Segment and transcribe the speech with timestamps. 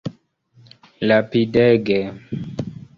[1.11, 1.99] Rapidege!